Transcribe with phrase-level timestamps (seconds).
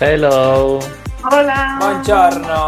[0.00, 0.80] Hello.
[1.22, 1.78] Hola.
[1.78, 2.62] Buongiorno.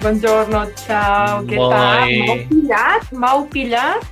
[0.00, 1.42] Buongiorno, ciao.
[1.44, 1.68] Què Moi.
[1.70, 2.08] tal?
[2.08, 3.02] M'heu pillat?
[3.12, 4.02] M'heu pillat?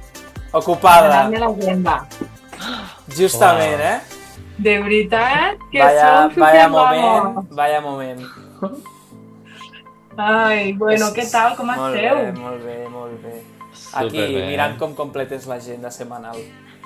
[0.53, 1.25] Ocupada.
[1.25, 1.97] Anant-me a l'agenda.
[3.17, 3.99] Justament, eh?
[4.59, 8.21] De veritat que Vaya, sou vaya moment, vaya moment.
[10.19, 11.55] Ai, bueno, què tal?
[11.57, 12.17] Com molt esteu?
[12.19, 13.37] Bé, molt bé, molt bé.
[13.95, 14.47] Aquí, Superbé.
[14.51, 16.37] mirant com completes l'agenda setmanal.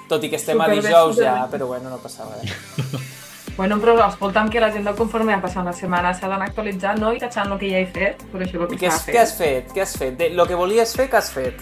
[0.08, 1.32] Tot i que estem a Superbé, dijous superbé.
[1.40, 2.52] ja, però bueno, no passa res.
[3.56, 7.12] Bueno, però escolta'm que l'agenda conforme ha passat la setmana s'ha d'anar actualitzant, no?
[7.12, 9.06] I tachant el que ja he fet, per això el I que què, s'ha has-
[9.06, 9.20] què fet.
[9.20, 9.72] has fet?
[9.76, 10.16] Què has fet?
[10.18, 11.60] De, lo que volies fer, què has fet?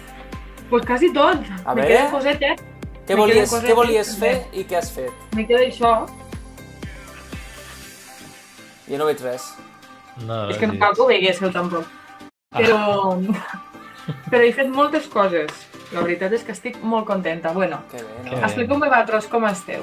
[0.70, 1.40] Pues quasi tot.
[1.64, 1.88] A Me veure.
[1.96, 2.60] queden cosetes.
[3.08, 5.10] Què volies, què volies fer i què has fet?
[5.34, 6.06] Me queda això.
[8.88, 9.48] Jo no veig res.
[10.26, 11.86] No, És que no cal que ho veiguéssiu tampoc.
[12.54, 13.18] Però...
[14.30, 15.50] però he fet moltes coses.
[15.92, 17.50] La veritat és que estic molt contenta.
[17.52, 17.98] Bueno, Que
[18.28, 19.82] Que expliqueu-me vosaltres com esteu.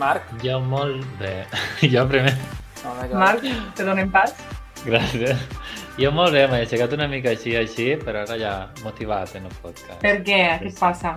[0.00, 0.26] Marc?
[0.42, 1.44] Jo molt bé.
[1.92, 2.34] Jo primer.
[2.84, 3.08] Clar.
[3.14, 3.46] Marc,
[3.76, 4.34] te donem pas?
[4.84, 5.38] Gràcies.
[5.96, 9.54] Jo molt bé, m'he aixecat una mica així, així, però ara ja motivat en el
[9.62, 10.00] podcast.
[10.02, 10.40] Per què?
[10.60, 11.14] Què et passa?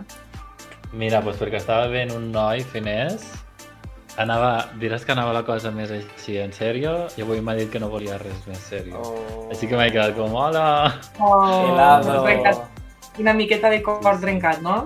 [0.94, 3.26] Mira, doncs perquè estava veient un noi finès,
[4.22, 7.82] anava, diràs que anava la cosa més així en sèrio, i avui m'ha dit que
[7.84, 9.02] no volia res més sèrio.
[9.02, 9.48] Oh.
[9.52, 10.94] Així que m'he quedat com, hola!
[11.20, 11.42] Oh,
[11.73, 12.22] Helado.
[13.20, 14.86] una miqueta de cor trencat, no?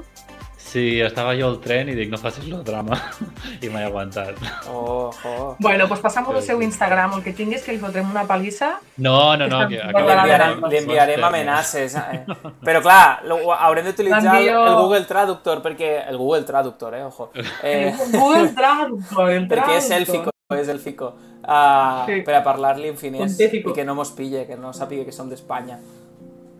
[0.72, 2.96] Sí, estava jo al tren i dic, no facis el drama,
[3.66, 4.38] i m'he aguantat.
[4.72, 5.48] Oh, oh.
[5.60, 6.62] Bueno, doncs passam-ho al Sí, seu.
[6.64, 8.70] Instagram, el que tinguis que li fotrem una palissa.
[9.04, 11.96] No, no, no, que Li Li acaba de enviarem, li enviarem amenaces.
[12.00, 12.22] Eh?
[12.68, 15.90] Però clar, lo- haurem d'utilitzar el, el Google Traductor perquè...
[16.08, 17.04] El Google Traductor, eh?
[17.10, 17.32] Ojo.
[17.64, 19.98] Eh, Google Traductor, el perquè és traductor.
[19.98, 21.10] el fico, és el fico.
[21.42, 22.22] Uh, Sí.
[22.22, 25.28] Per a parlar-li en finès i que no mos pille, que no sàpiga que som
[25.28, 25.80] d'Espanya.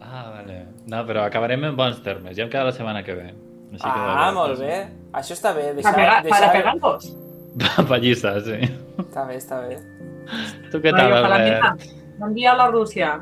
[0.02, 0.66] Ah, vale.
[0.90, 2.36] No, però acabarem en bons termes.
[2.36, 3.30] Ja em queda la setmana que ve.
[3.72, 4.76] Així que Ah, molt bé.
[5.14, 5.70] Això està bé.
[5.72, 6.52] Para, Deixar, pegar, para deixar...
[6.54, 7.18] pegarlos.
[7.90, 8.60] Pallissa, sí.
[8.98, 9.80] Està bé, està bé.
[10.72, 11.44] Tu què tal, Albert?
[11.44, 11.76] mira,
[12.22, 13.16] M'envia a la Rússia.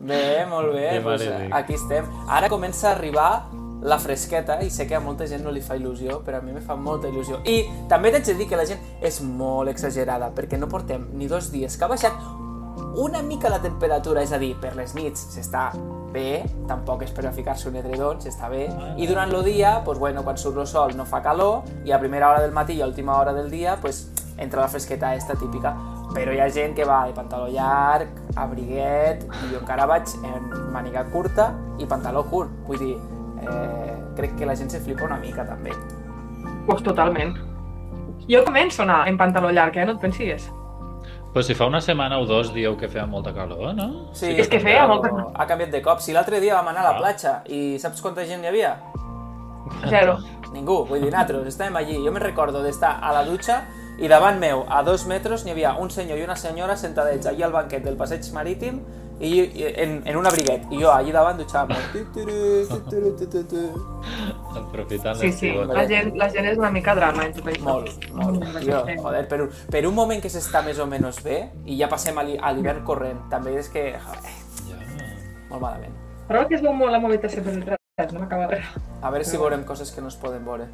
[0.00, 0.90] Bé, molt bé.
[0.94, 1.56] Ja Pues, m'agrada.
[1.56, 2.04] aquí estem.
[2.28, 3.48] Ara comença a arribar
[3.82, 6.52] la fresqueta i sé que a molta gent no li fa il·lusió, però a mi
[6.52, 7.40] me fa molta il·lusió.
[7.44, 11.26] I també t'haig de dir que la gent és molt exagerada, perquè no portem ni
[11.28, 12.12] dos dies que ha baixat
[12.96, 15.68] una mica la temperatura, és a dir, per les nits s'està
[16.14, 19.98] bé, tampoc és per a ficar-se un edredon, s'està bé, i durant el dia, pues,
[20.00, 22.80] bueno, quan surt el sol no fa calor, i a primera hora del matí i
[22.80, 24.06] a última hora del dia, pues,
[24.38, 25.74] entra la fresqueta esta típica,
[26.14, 30.48] però hi ha gent que va de pantaló llarg, abriguet, i jo encara vaig en
[30.72, 32.96] màniga curta i pantaló curt, vull dir,
[33.44, 35.76] eh, crec que la gent se flipa una mica també.
[36.66, 37.36] Pues totalment.
[38.26, 39.84] Jo començo a anar en pantaló llarg, eh?
[39.84, 40.48] No et pensis.
[41.36, 44.06] Però si fa una setmana o dos dieu que feia molta calor, no?
[44.16, 45.98] Sí, És que feia molta- Ha canviat de cop.
[46.00, 46.98] Si l'altre dia vam anar a la Ah.
[46.98, 48.70] platja i saps quanta gent hi havia?
[49.86, 50.16] Zero.
[50.54, 51.98] Ningú, vull dir, nosaltres estàvem allí.
[52.02, 53.64] Jo me'n recordo d'estar a la dutxa
[53.98, 57.42] i davant meu, a dos metres, n'hi havia un senyor i una senyora sentadets allí
[57.42, 58.80] al banquet del passeig marítim
[59.20, 60.66] i, i en, en un abriguet.
[60.70, 61.46] I jo allí davant tu.
[64.56, 67.62] Aprofitant Sí, sí, la gent, la gent és una mica drama en tot això.
[67.64, 68.42] Molt, molt.
[68.44, 71.76] Mm, Jo, joder, per, un- per un moment que s'està més o menys bé i
[71.78, 73.92] ja passem a l'hi- a l'hivern corrent, també és que...
[74.06, 74.34] Joder,
[74.70, 74.76] Ja.
[75.50, 75.94] molt malament.
[76.28, 78.64] Però que es veu molt la movitació per internet, no m'acaba res.
[79.02, 80.66] A veure si veurem coses que no es poden veure.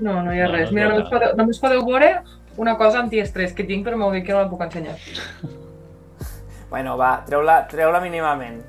[0.00, 0.70] No, no hi ha No, res.
[0.72, 2.22] no Mira, és només podeu, només podeu veure
[2.56, 4.96] una cosa antiestrès que tinc, però m'ho dic que no la puc ensenyar.
[6.72, 8.62] Bueno, va, treu-la treu mínimament.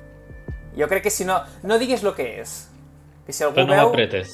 [0.75, 1.38] Jo crec que si no...
[1.64, 2.56] No digues el que és.
[3.25, 3.88] Que si algú Però no veu...
[3.88, 4.34] m'apretes.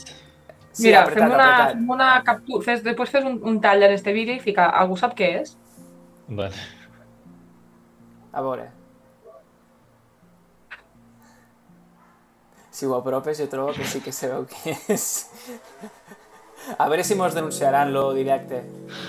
[0.72, 1.76] Sí, Mira, apretat, fem una, apretat.
[1.76, 4.98] fem una captura, fes, després fes un, un tall en este vídeo i fica, algú
[4.98, 5.54] sap què és?
[6.40, 6.66] Vale.
[8.32, 8.68] A veure.
[12.72, 15.10] Si ho apropes, jo trobo que sí que se veu què és.
[16.78, 18.64] A veure si mos denunciaran lo directe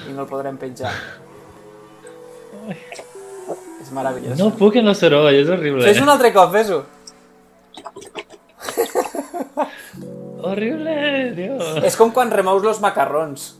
[0.08, 0.92] i no el podrem penjar.
[3.80, 4.38] És meravellós.
[4.38, 5.86] No puc en la soroll, és horrible.
[5.88, 6.82] Fes un altre cop, fes-ho.
[10.50, 10.94] Horrible,
[11.36, 11.84] Dios.
[11.84, 13.54] És com quan remous los macarrons.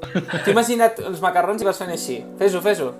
[0.00, 2.20] T'ho imagina't els macarrons i vas fent així.
[2.40, 2.92] Fes-ho, fes-ho.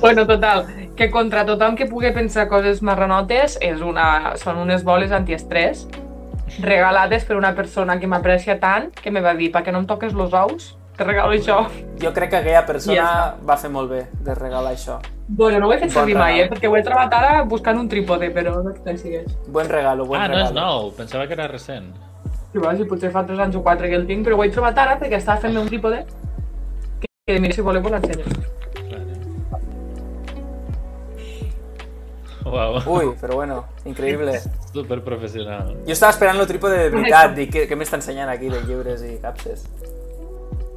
[0.00, 5.14] Bueno, total, que contra tothom que pugui pensar coses marranotes és una, són unes boles
[5.14, 5.86] antiestrès
[6.62, 10.12] regalades per una persona que m'aprecia tant que me va dir, perquè no em toques
[10.14, 11.66] los ous, te regalo això.
[12.00, 14.98] Jo crec que aquella persona Ja va fer molt bé de regalar això.
[15.28, 17.78] Bueno, no ho he fet Bon servir mai, eh, perquè ho he trobat ara buscant
[17.78, 19.26] un trípode, però no pensis.
[19.48, 20.60] Buen regalo, buen Ah, no és regalo.
[20.60, 21.90] nou, pensava que era recent.
[22.52, 24.50] Sí, va, si potser fa 3 anys o 4 que el tinc, però ho he
[24.50, 26.06] trobat ara perquè estava fent un trípode
[27.00, 28.24] que, que mira, si voleu, us l'ensenyo.
[28.86, 29.18] Vale.
[32.46, 32.78] Uau.
[32.86, 34.38] Ui, però bueno, increïble.
[34.76, 35.74] Super professional.
[35.86, 39.04] Jo estava esperant el trípode de veritat, dic, què, què m'està ensenyant aquí de llibres
[39.06, 39.66] i capses?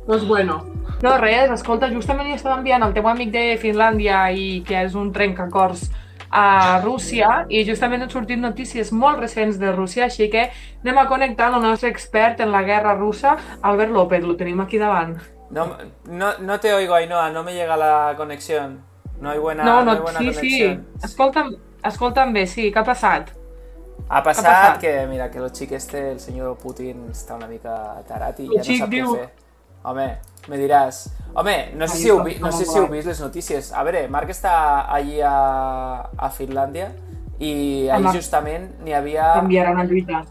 [0.05, 0.65] Pues bueno.
[1.03, 4.95] No, res, escolta, justament li estava enviant al teu amic de Finlàndia i que és
[4.97, 5.87] un trencacors
[6.29, 10.47] a Rússia i justament han sortit notícies molt recents de Rússia, així que
[10.83, 14.77] anem a connectar el nostre expert en la guerra russa, Albert López, lo tenim aquí
[14.77, 15.17] davant.
[15.49, 15.65] No,
[16.05, 18.83] no, no te oigo, Ainhoa, no me llega la conexión.
[19.19, 20.87] No hay buena, no, no, hay buena sí, conexión.
[20.97, 23.31] sí, escolta'm, escolta'm bé, sí, què ha passat?
[24.09, 24.79] Ha passat, passat?
[24.81, 27.75] que, mira, que el xic este, el senyor Putin, està una mica
[28.07, 29.29] tarat i El ja no sap diu- què fer.
[29.89, 30.07] Home,
[30.51, 31.05] me diràs...
[31.39, 33.71] Home, no sé, Ai, si heu, vi, no sé si heu vist les notícies.
[33.71, 34.53] A veure, Marc està
[34.91, 35.33] allí a,
[36.17, 36.89] a Finlàndia
[37.39, 38.15] i allí Home.
[38.17, 40.25] justament n'hi havia Enviaran a lluitar.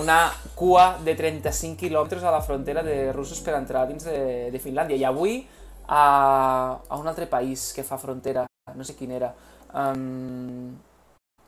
[0.00, 4.58] una cua de 35 quilòmetres a la frontera de russos per entrar dins de, de
[4.62, 4.96] Finlàndia.
[4.96, 5.42] I avui
[5.86, 9.34] a, a un altre país que fa frontera, no sé quin era,
[9.74, 10.72] um,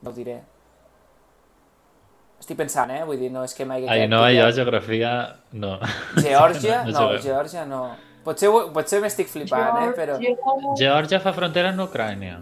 [0.07, 0.39] no ho diré.
[2.37, 3.03] Estic pensant, eh?
[3.09, 5.13] Vull dir, no és que m'hagi Ai, no, jo geografia...
[5.53, 5.77] No.
[6.21, 6.83] Geòrgia?
[6.87, 7.23] No, no No.
[7.25, 7.83] Geòrgia no.
[8.27, 9.91] Potser, potser m'estic flipant, eh?
[9.97, 10.19] Però...
[10.79, 12.41] Geòrgia fa frontera amb Ucrània.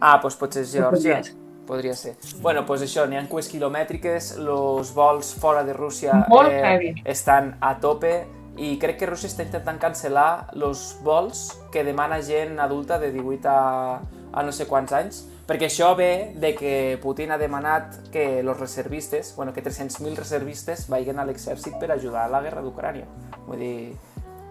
[0.00, 1.20] Ah, doncs potser és Geòrgia.
[1.68, 2.14] Podria ser.
[2.44, 7.72] Bueno, doncs això, n'hi ha cues quilomètriques, els vols fora de Rússia eh, estan a
[7.80, 8.12] tope
[8.60, 13.48] i crec que Rússia està intentant cancel·lar els vols que demana gent adulta de 18
[13.50, 14.02] a,
[14.34, 18.58] a no sé quants anys, perquè això ve de que Putin ha demanat que els
[18.58, 23.06] reservistes, bueno, que 300.000 reservistes vagin a l'exèrcit per ajudar a la guerra d'Ucrània.
[23.46, 23.76] Vull dir,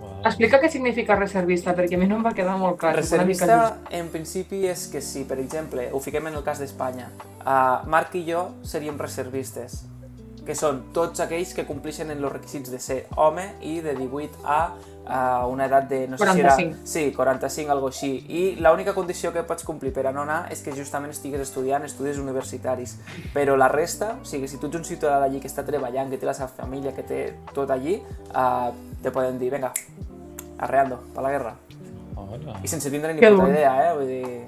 [0.04, 0.20] Uau.
[0.28, 2.94] Explica què significa reservista, perquè a mi no em va quedar molt clar.
[2.94, 3.58] mica Reservista,
[3.92, 8.16] en principi, és que si, per exemple, ho fiquem en el cas d'Espanya, uh, Marc
[8.20, 9.84] i jo seríem reservistes,
[10.44, 14.44] que són tots aquells que complixen en els requisits de ser home i de 18
[14.44, 14.60] a
[15.06, 16.62] a una edat de, no sé si 45.
[16.62, 16.88] era...
[16.88, 18.12] Sí, 45, algo així.
[18.30, 21.84] I l'única condició que pots complir per a no anar és que justament estigues estudiant
[21.88, 22.98] estudis universitaris.
[23.36, 26.20] Però la resta, o sigui, si tu ets un ciutadà d'allí que està treballant, que
[26.22, 27.22] té la seva família, que té
[27.54, 28.00] tot allí,
[28.32, 28.72] uh,
[29.04, 29.74] te poden dir, venga,
[30.58, 31.56] arreando, pa la guerra.
[32.16, 32.60] Hola.
[32.64, 33.96] I sense tindre ni Que puta idea, eh?
[33.98, 34.44] Vull dir...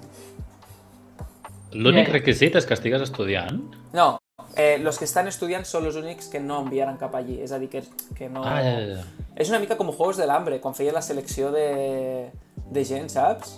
[1.76, 3.58] L'únic requisit és que estigues estudiant?
[3.92, 4.14] No,
[4.56, 7.38] eh, los que estan estudiant són els únics que no enviaran cap allí.
[7.44, 7.84] És a dir, que,
[8.18, 8.44] que no...
[8.44, 9.30] Ah, ja, ja, ja.
[9.36, 12.32] És una mica com Juegos de l'Hambre, quan feia la selecció de,
[12.72, 13.58] de gent, saps?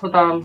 [0.00, 0.44] Total.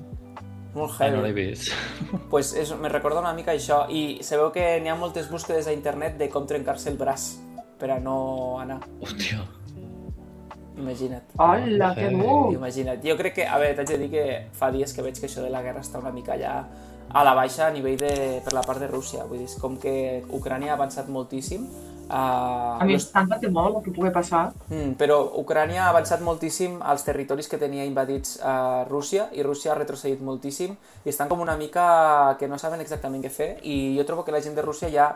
[0.73, 1.47] Molt Ah, no l'he heavy.
[1.51, 1.73] vist.
[2.31, 3.83] pues és, me recorda una mica això.
[3.91, 7.33] I sabeu que n'hi ha moltes búsquedes a internet de com trencar-se el braç
[7.81, 8.79] per a no anar.
[9.01, 9.41] Hòstia.
[10.77, 11.25] Imagina't.
[11.37, 12.15] Hola, que Heavy.
[12.21, 12.53] dur.
[12.55, 13.01] Imagina't.
[13.03, 14.23] Jo crec que, a veure, t'haig de dir que
[14.57, 16.53] fa dies que veig que això de la guerra està una mica ja
[17.13, 19.25] a la baixa a nivell de, per la part de Rússia.
[19.27, 21.65] Vull dir, és com que Ucrània ha avançat moltíssim.
[22.11, 24.49] Uh, A mi em té molt el que pugui passar.
[24.67, 29.71] Mm, però Ucrània ha avançat moltíssim als territoris que tenia invadits a Rússia i Rússia
[29.71, 33.95] ha retrocedit moltíssim i estan com una mica que no saben exactament què fer i
[33.95, 35.07] jo trobo que la gent de Rússia ja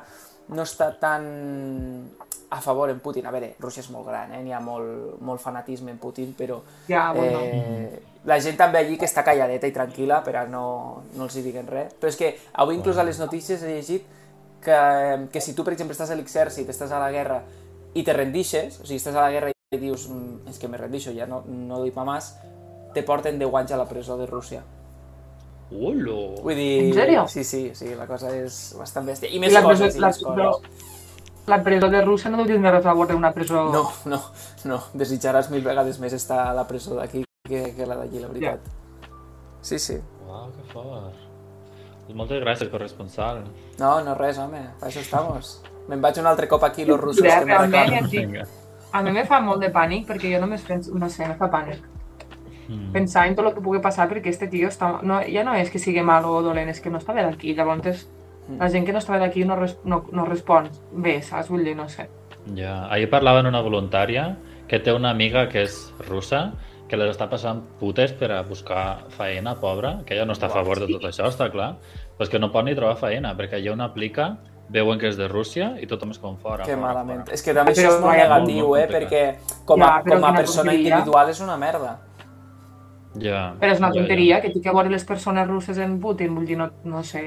[0.50, 2.10] no està tan
[2.50, 3.26] a favor en Putin.
[3.26, 4.42] A veure, Rússia és molt gran, eh?
[4.44, 7.40] n'hi ha molt, molt fanatisme en Putin, però Ja, bueno.
[7.42, 11.36] eh, la gent també allí que està calladeta i tranquil·la per a no, no els
[11.36, 11.94] hi diguin res.
[12.00, 14.06] Però és que avui inclús a les notícies he llegit
[14.62, 17.42] que, que si tu, per exemple, estàs a l'exèrcit, estàs a la guerra
[17.94, 20.78] i te rendixes, o sigui, estàs a la guerra i dius "Mm, és que me
[20.78, 22.36] rendixo, ja no, no doy pa más,
[22.94, 24.64] te porten 10 anys a la presó de Rússia.
[25.72, 26.36] Olo.
[26.44, 26.72] Vull dir...
[26.86, 27.28] En sèrio?
[27.28, 29.30] Sí, sí, sí, la cosa és bastant bèstia.
[29.32, 30.92] I I més la coses, presó, i la, més coses.
[31.48, 33.64] la presó de Rússia no deu tindre res a veure una presó...
[33.74, 34.20] No, no,
[34.70, 38.28] no, desitjaràs mil vegades més estar a la presó d'aquí que, que la d'allí, la
[38.30, 38.60] veritat.
[39.66, 39.98] Sí, sí.
[40.28, 41.22] Uau, que fort.
[42.14, 43.42] Moltes gràcies, corresponsal.
[43.80, 45.56] No, no res, home, per això estamos.
[45.90, 47.92] Me'n vaig un altre cop aquí, los russos, Ja, que me realment, reclamen.
[47.92, 48.46] ja et dic, Vinga.
[48.94, 51.50] a mi me fa molt de pànic perquè jo només penso, no sé, me fa
[51.50, 51.82] pànic.
[52.68, 52.92] Mm.
[52.96, 55.72] Pensar en tot el que pugui passar perquè este tio està, no, ja no és
[55.72, 57.56] que sigui mal o dolent, és que no està bé d'aquí.
[57.58, 58.06] Llavors,
[58.60, 61.50] la gent que no està bé d'aquí no, res, no, no respon bé, saps?
[61.50, 62.08] Vull dir, no sé.
[62.56, 64.36] Ja, ahir parlava amb una voluntària
[64.70, 66.52] que té una amiga que és russa
[66.90, 70.54] que les està passant putes per a buscar feina, pobra, que ella no està a
[70.54, 71.72] favor de tot això, està clar,
[72.16, 74.36] però és que no pot ni trobar feina, perquè allà on aplica
[74.70, 76.66] veuen que és de Rússia i tothom és com fora.
[76.66, 77.24] Que fora, malament.
[77.26, 77.34] fora.
[77.34, 78.86] És que també Però això és molt negatiu, molt eh?
[78.86, 79.42] complicat.
[79.46, 81.98] Perquè com a, Ja, com a persona individual és una merda.
[83.22, 84.42] Ja, Però és una tonteria ja.
[84.44, 87.26] que té que veure les persones russes en Putin, vull dir, no, no sé.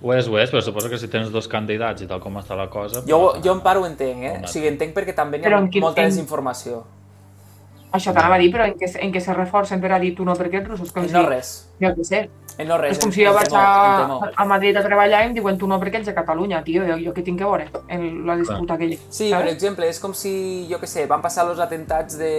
[0.00, 2.56] Ho és, ho és, però suposo que si tens dos candidats i tal com està
[2.56, 3.02] la cosa...
[3.02, 4.36] Jo, doncs- jo en part ho entenc, eh?
[4.44, 6.84] O sigui, entenc perquè també Però ha molta desinformació.
[7.92, 10.24] Això t'anava a dir, però en què, en què se reforcen per a dir tu
[10.24, 10.92] no perquè ets russos?
[10.92, 11.52] Com En si, no res.
[11.80, 12.28] jo què sé.
[12.58, 12.96] En no res.
[12.96, 15.78] és com si jo vaig a, a Madrid a treballar i em diuen tu no
[15.80, 18.98] perquè ets de Catalunya, tio, jo, jo què tinc que veure en la disputa aquella.
[19.08, 22.32] Sí, per exemple, és com si, jo que sé, van passar els atentats de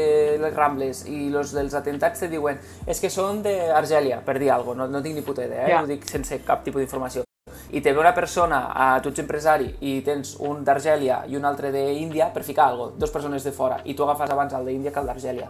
[0.44, 4.84] les Rambles i los dels atentats te diuen és que són d'Argèlia, per dir alguna
[4.84, 5.72] cosa, no, no tinc ni puta idea, eh?
[5.72, 5.82] Ja.
[5.82, 7.24] ho dic sense cap tipus d'informació.
[7.72, 11.46] I te ve una persona, a, tu ets empresari, i tens un d'Argèlia i un
[11.46, 14.66] altre d'Índia, per ficar alguna cosa, dos persones de fora, i tu agafes abans el
[14.66, 15.50] d'Índia que el d'Argèlia.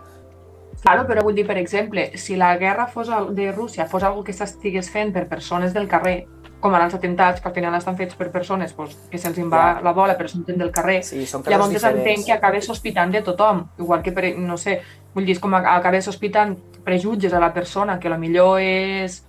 [0.82, 4.32] Claro, però vull dir, per exemple, si la guerra fos de Rússia fos algo que
[4.32, 6.26] s'estigués fent per persones del carrer,
[6.60, 9.76] com ara els atemptats, que al final estan fets per persones pues, que se'ls va
[9.76, 9.82] Ja.
[9.82, 12.00] la bola però són gent del carrer, Sí, llavors diferents.
[12.00, 14.82] entenc que acabes sospitant de tothom, igual que, per, no sé,
[15.14, 19.24] vull dir, com acabes sospitant prejutges a la persona, que millor és,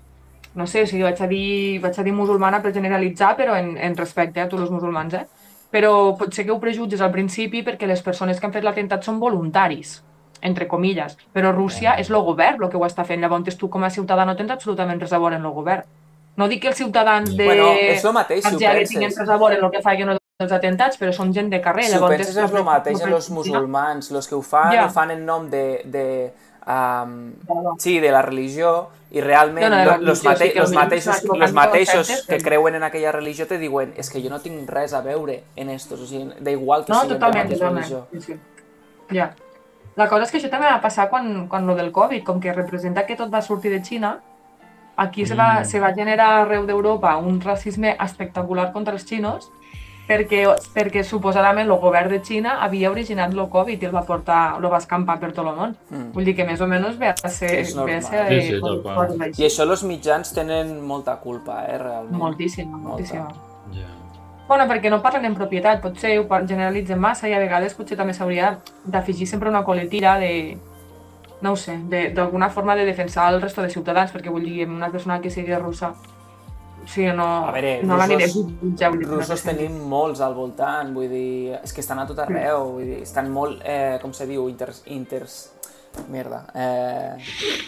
[0.55, 3.77] no sé, o sigui, vaig a dir, vaig a dir musulmana per generalitzar, però en,
[3.79, 5.27] en respecte a tots els musulmans, eh?
[5.71, 9.07] Però pot ser que ho prejutges al principi perquè les persones que han fet l'atemptat
[9.07, 10.01] són voluntaris,
[10.43, 13.85] entre comilles, però Rússia és el govern el que ho està fent, llavors tu com
[13.85, 15.85] a ciutadà no tens absolutament res a veure en el govern.
[16.37, 19.29] No dic que els ciutadans de Bueno, és el mateix, si ho Argèlia tinguin res
[19.29, 21.85] a veure en el que facin els atentats, però són gent de carrer.
[21.91, 24.87] Si ho penses és el mateix en els musulmans, els que ho fan, Ja.
[24.87, 26.33] ho fan en nom de, de,
[26.71, 27.33] um,
[27.79, 32.25] sí, de la religió i realment No, no, los, mate sí los mateixos, los mateixos
[32.29, 35.43] que creuen en aquella religió te diuen és que jo no tinc res a veure
[35.57, 38.09] en estos, o sigui, da igual que No, siguin de la totalment, mateixa totalment.
[38.13, 38.39] religió.
[39.11, 39.35] Ja.
[39.97, 42.53] La cosa és que això també va passar quan, quan lo del Covid, com que
[42.55, 44.21] representa que tot va sortir de Xina,
[44.97, 45.65] aquí se, va, Mm.
[45.65, 49.51] se va generar arreu d'Europa un racisme espectacular contra els xinos
[50.11, 50.41] perquè,
[50.75, 54.67] perquè suposadament el govern de Xina havia originat el Covid i el va portar, el
[54.73, 55.77] va escampar per tot el món.
[55.91, 56.11] Mm.
[56.17, 57.53] Vull dir que més o menys ve a ser...
[57.61, 57.77] És.
[57.79, 61.79] Ve a ser Sí, sí, eh, coses I això els mitjans tenen molta culpa, eh,
[61.79, 62.19] realment.
[62.19, 62.89] Moltíssima, Molta.
[62.89, 63.29] moltíssima.
[63.77, 63.87] Ja.
[64.51, 68.13] Bueno, perquè no parlen en propietat, potser ho generalitzen massa i a vegades potser també
[68.13, 70.59] s'hauria d'afegir sempre una coletilla de,
[71.41, 74.67] no ho sé, de- d'alguna forma de defensar el resto de ciutadans, perquè vull dir,
[74.69, 75.93] una persona que sigui russa,
[76.83, 78.91] o sigui, no, A veure, no l'aniré a jutjar.
[78.91, 79.61] vull dir, no Russos sentit.
[79.67, 83.31] tenim molts al voltant, vull dir, és que estan a tot arreu, vull dir, estan
[83.31, 84.83] molt, eh, com se diu, inters...
[84.87, 85.41] inters...
[86.09, 86.45] Merda.
[86.55, 87.17] Eh,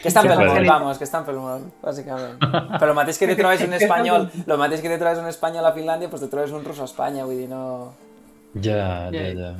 [0.00, 2.36] que estan pel món, vamos, que estan pel món, bàsicament.
[2.78, 5.66] Però el mateix que te trobes un espanyol, el mateix que te trobes un espanyol
[5.66, 7.92] a Finlàndia, doncs te trobes un russo a Espanya, vull dir, no...
[8.54, 9.52] Ja, ja, Ja.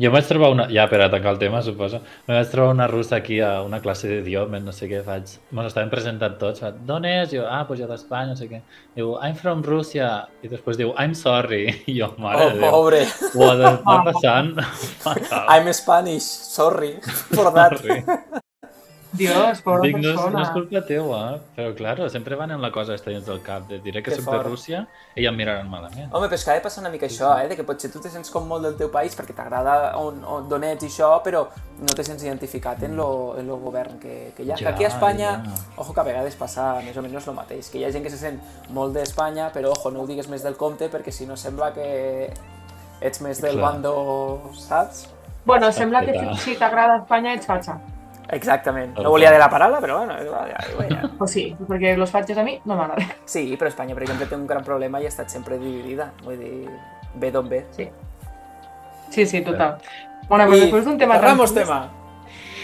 [0.00, 0.64] Jo em vaig trobar una...
[0.72, 1.98] Ja, per a tancar el tema, suposo.
[2.28, 5.34] Me vaig trobar una russa aquí a una classe d'idiomes, no sé què faig.
[5.52, 6.64] Ens estaven presentant tots.
[6.88, 7.34] D'on és?
[7.34, 8.62] Jo, ah, pues jo d'Espanya, no sé què.
[8.96, 10.08] Diu, I'm from Russia.
[10.40, 11.66] I després diu, I'm sorry.
[11.90, 12.70] I jo, mare Oh, de Déu.
[12.72, 13.02] pobre.
[13.36, 14.54] What està passant?
[15.52, 16.94] I'm Spanish, sorry
[17.36, 17.76] for that.
[17.84, 18.39] Sorry.
[19.12, 20.30] Dios, pobra Dic, no, és- persona.
[20.38, 23.66] no és culpa teua, però claro, sempre van en la cosa esta dins del cap,
[23.68, 24.46] de diré que Que soc de fort.
[24.46, 24.86] Rússia
[25.16, 26.12] i ja em miraran malament.
[26.14, 27.48] Home, però és que ha de passar una mica això, eh?
[27.48, 30.48] De que potser tu te sents com molt del teu país perquè t'agrada on, on,
[30.48, 31.46] d'on ets i això, però
[31.80, 34.54] no te sents identificat en lo, en lo govern que, que hi ha.
[34.56, 35.54] que Ja, aquí a Espanya, ja.
[35.76, 38.10] ojo que a vegades passa més o menys el mateix, que hi ha gent que
[38.10, 38.40] se sent
[38.70, 42.32] molt d'Espanya, però ojo, no ho digues més del compte perquè si no sembla que
[43.00, 43.72] ets més del Clar.
[43.72, 45.08] bando, saps?
[45.44, 47.78] Bueno, sembla que si t'agrada Espanya ets fatxa.
[48.32, 48.94] Exactament.
[48.94, 49.34] Tal No volia qual.
[49.34, 50.14] dir la paraula, però bueno,
[50.88, 51.10] ja.
[51.18, 53.10] O sí, perquè los fatxes a mi no m'agraden.
[53.24, 56.12] Sí, però Espanya, per exemple, té un gran problema i ha estat sempre dividida.
[56.22, 56.70] Vull dir,
[57.14, 57.64] ve d'on ve.
[57.76, 57.88] Sí.
[59.10, 59.80] Sí, sí, total.
[60.28, 61.14] Bueno, pues I després d'un tema...
[61.14, 61.80] tan cerramos tema.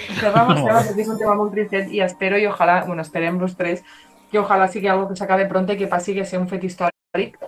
[0.20, 3.56] Cerramos tema porque es un tema muy triste y espero y ojalá, bueno, esperemos los
[3.56, 3.82] tres,
[4.30, 7.38] que ojalá sigui algo que s'acabe pronto i que passi que sigui un fet històric.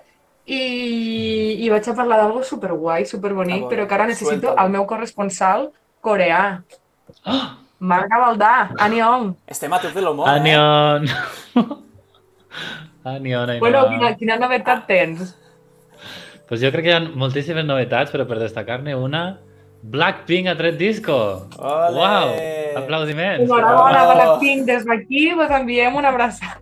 [0.48, 0.60] I,
[1.60, 5.68] i vaig a parlar d'algo superguai, superbonic, però que ara necessito el meu corresponsal
[6.00, 6.64] coreà.
[7.80, 9.32] Marc Gavaldà, Anion.
[9.47, 10.38] Estem a tot de l'humor, eh?
[10.40, 11.06] Anion!
[13.08, 13.61] Anion, Ainhoa.
[13.62, 15.35] Bueno, quina, quina novetat tens?
[16.49, 19.23] Pues jo crec que hi ha moltíssimes novetats, però per destacar-ne una,
[19.82, 21.16] Blackpink ha tret disco!
[21.61, 22.00] Ole!
[22.00, 22.32] Uau!
[22.82, 23.44] Aplaudiments!
[23.47, 24.14] Enhorabona, Oh.
[24.16, 26.58] Blackpink, des d'aquí us enviem una abraçada.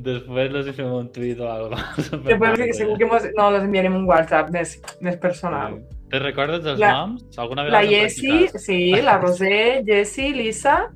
[0.00, 2.16] Després els hi fem un tuit o alguna cosa.
[2.24, 5.78] Després que segur que mos, no, les enviarem un WhatsApp més, més personal.
[6.10, 7.38] Te recordes dels La- noms?
[7.38, 8.60] Alguna La vegada Jessie, practicat?
[8.60, 10.92] sí, la Rosé, Jessie, Lisa...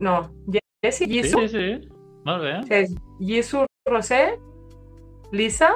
[0.00, 0.30] No,
[0.82, 1.88] Jessie, Sí, Jisoo, sí, sí.
[2.24, 2.86] Molt bé.
[2.86, 2.94] sí.
[3.20, 4.38] Jisoo, Rosé,
[5.32, 5.70] Lisa...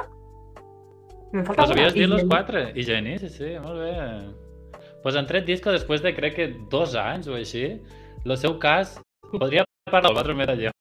[1.31, 1.73] Me falta una.
[1.73, 2.27] havies dit Jenny.
[2.27, 2.71] quatre.
[2.75, 4.81] I Jenny, sí, sí, molt bé.
[5.03, 7.79] Pues han tret disco després de crec que dos anys o així.
[8.25, 8.95] El seu cas,
[9.31, 10.71] podria parlar quatre més allà,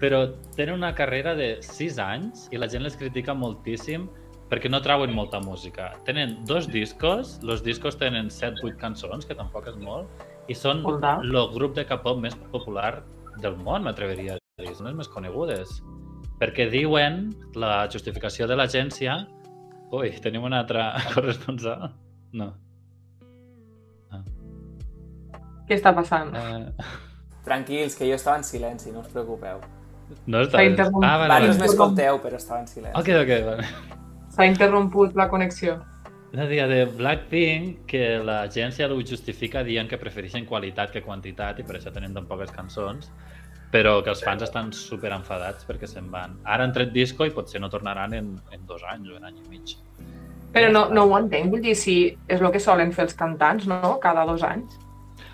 [0.00, 0.22] però
[0.56, 4.08] tenen una carrera de sis anys i la gent les critica moltíssim
[4.50, 5.92] perquè no trauen molta música.
[6.04, 10.10] Tenen dos discos, els discos tenen 7-8 cançons, que tampoc és molt,
[10.50, 13.02] i són el grup de K-pop més popular
[13.40, 15.76] del món, m'atreveria a dir, són les més conegudes.
[16.40, 19.20] Perquè diuen, la justificació de l'agència...
[19.92, 21.88] Ui, tenim un altre corresponsal?
[22.38, 22.52] No.
[25.66, 26.30] Què està passant?
[26.34, 26.88] Eh,
[27.46, 29.60] Tranquils, que jo estava en silenci, no us preocupeu.
[30.26, 30.70] no està S'ha bé.
[30.72, 31.04] interromput.
[31.06, 31.68] Ah, vale, Vosaltres vale.
[31.68, 32.98] m'escolteu, però estava en silenci.
[33.00, 33.99] Ok, ok, vale.
[34.30, 35.80] S'ha interromput la connexió.
[36.32, 41.66] La dia de Blackpink, que l'agència ho justifica dient que prefereixen qualitat que quantitat i
[41.66, 43.10] per això tenen tan poques cançons.
[43.70, 46.36] però que els fans estan super enfadats perquè se'n van.
[46.44, 49.38] Ara han tret disco i potser no tornaran en, en dos anys o en any
[49.38, 49.76] i mig.
[50.50, 51.96] Però no, no ho entenc, vull dir, si
[52.26, 53.98] és el que solen fer els cantants, no?
[54.02, 54.74] Cada dos anys.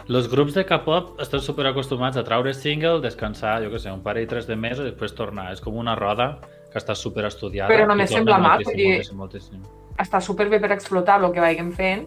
[0.06, 4.04] Els grups de K-pop estan super acostumats a traure single, descansar, jo què sé, un
[4.04, 5.48] parell i tres de mesos i després tornar.
[5.56, 6.34] És com una roda
[6.76, 7.72] que està super estudiada.
[7.72, 9.62] Però no me sembla mal, dir- moltíssim, moltíssim.
[9.98, 12.06] Està superbé per explotar el que vagin fent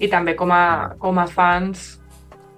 [0.00, 1.98] i també com a, com a fans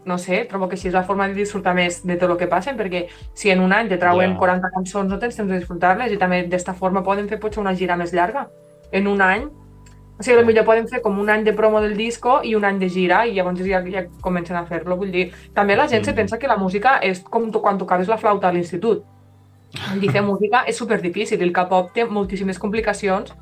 [0.05, 2.47] no sé, trobo que així és la forma de disfrutar més de tot el que
[2.47, 4.39] passen, perquè si en un any te trauen Ja.
[4.39, 7.73] 40 cançons no tens temps de disfrutar-les i també d'esta forma poden fer potser una
[7.75, 8.49] gira més llarga.
[8.93, 12.41] En un any, o sigui, potser poden fer com un any de promo del disco
[12.45, 14.97] i un any de gira i llavors ja, ja comencen a fer-lo.
[15.01, 16.17] Vull dir, també la gent se Mm.
[16.17, 19.03] pensa que la música és com tu, quan tocaves la flauta a l'institut.
[19.91, 23.33] Vull dir, fer música és super difícil el K-pop té moltíssimes complicacions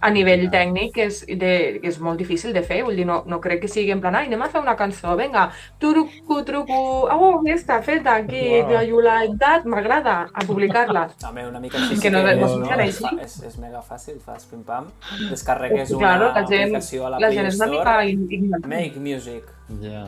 [0.00, 0.50] a nivell Ja.
[0.50, 3.62] tècnic que és, de, que és molt difícil de fer, vull dir, no, no crec
[3.62, 5.46] que sigui en plan, ai, anem a fer una cançó, vinga,
[5.80, 6.76] turucu, trucu,
[7.08, 8.82] oh, ja està feta, aquí, Wow.
[8.84, 11.06] you like that, m'agrada, a publicar-la.
[11.28, 14.20] Home, una mica així Que no- sí no és, funciona és, és, és mega fàcil,
[14.20, 14.90] fas pim-pam,
[15.30, 18.60] descarregues una claro, la gent, aplicació a la, la Play gent és una Store, mica.
[18.68, 19.44] Make Music.
[19.80, 20.04] Ja.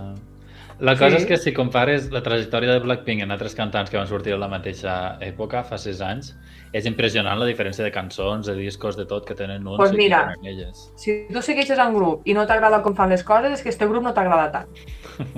[0.80, 1.16] La cosa Sí.
[1.16, 4.36] és que si compares la trajectòria de Blackpink en altres cantants que van sortir a
[4.38, 6.36] la mateixa època, fa sis anys,
[6.72, 9.96] és impressionant la diferència de cançons, de discos, de tot que tenen uns Pues i
[9.96, 10.28] mira.
[10.28, 10.92] que tenen elles.
[10.94, 13.86] Si tu segueixes un grup i no t'agrada com fan les coses, és que este
[13.88, 14.68] grup no t'agrada tant.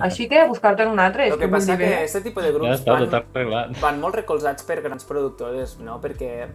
[0.00, 1.26] Així que a buscar-te'n un altre.
[1.28, 4.14] és El que passa que aquest tipus de Ja grups està, tot van, van molt
[4.16, 5.98] recolzats per grans productores, no?
[6.02, 6.48] Perquè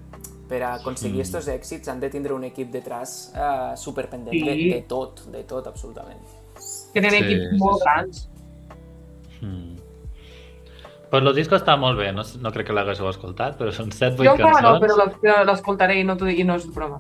[0.48, 1.22] per a aconseguir Mm.
[1.22, 4.70] estos èxits han de tindre un equip detrás uh, superpendent de, Sí.
[4.70, 6.20] de tot, de tot, absolutament.
[6.94, 7.84] tenen Sí, equips sí, molt sí.
[7.84, 8.30] grans.
[9.42, 9.76] Mm.
[11.10, 14.26] Pues el disco està molt bé, no, no crec que l'haguéssiu escoltat, però són 7-8
[14.26, 14.82] Jo encara no, cançons.
[14.84, 14.96] però
[15.38, 17.00] l'es- l'escoltaré i, no, t'ho- i no és broma.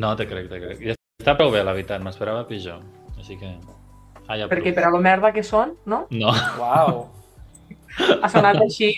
[0.00, 0.80] No, te crec, te crec.
[0.80, 2.80] I està prou bé, la veritat, m'esperava pitjor.
[3.18, 3.52] Així que...
[4.26, 6.06] Ah, ja Perquè per a lo merda que són, no?
[6.10, 7.04] No, Uau!
[8.22, 8.88] Ha sonat així,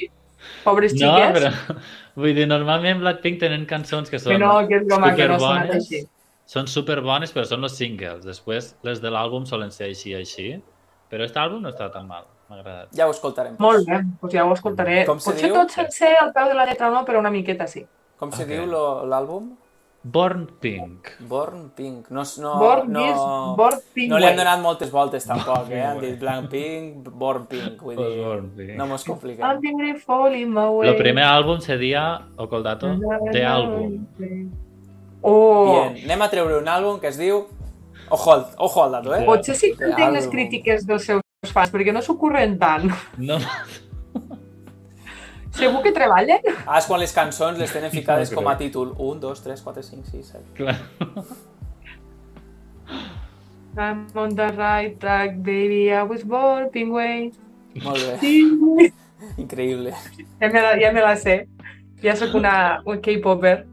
[0.64, 1.34] pobres no, xiques.
[1.36, 1.76] però...
[2.16, 5.34] Vull dir, normalment Blackpink tenen cançons que són Que no, que és broma, que no
[5.34, 6.06] ha sonat superbones, així.
[6.48, 8.22] Són superbones, però són els singles.
[8.24, 10.46] Després, les de l'àlbum solen ser així, així.
[11.10, 12.88] Però aquest àlbum no està tan mal, m'ha agradat.
[12.96, 13.56] Ja ho escoltarem.
[13.58, 15.04] Molt bé, doncs ja ho escoltaré.
[15.06, 15.54] Com se Potser diu?
[15.60, 17.86] tot sencer al peu de la lletra no, però una miqueta sí.
[18.18, 18.48] Com se Ok.
[18.48, 19.54] diu lo- l'àlbum?
[20.08, 21.08] Born Pink.
[21.26, 22.10] Born Pink.
[22.10, 23.16] No, no, Born no, is
[23.58, 25.82] Born Pink no li han donat moltes voltes tampoc, eh?
[25.82, 27.82] Han dit Blanc Pink, Born Pink.
[27.82, 28.70] Vull dir, Born Pink.
[28.78, 29.42] no mos compliquem.
[29.44, 30.88] Something may fall in my way.
[30.90, 32.94] El primer àlbum seria, o el dato,
[33.32, 34.06] The Album.
[35.22, 37.46] Oh, Bien, anem a treure un àlbum que es diu...
[38.08, 39.24] Ojo al, ojo al dato, eh?
[39.26, 42.90] potser sí que entenc les crítiques dels seus fans, perquè no s'ocorren tant.
[43.18, 43.38] No,
[45.56, 46.42] Segur que treballen?
[46.66, 48.90] Ah, és quan les cançons les tenen ficades No com a títol.
[49.00, 50.42] 1, 2, 3, 4, 5, 6, 7.
[50.58, 50.76] clar.
[53.78, 57.32] I'm on the right track, baby, I was born pink way.
[57.84, 58.92] Molt bé, Sí.
[59.38, 59.92] increïble.
[60.40, 61.46] Ja me la, ja me la sé.
[62.02, 63.66] Ja sóc una, un K-popper.